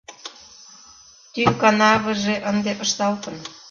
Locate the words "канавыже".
1.61-2.35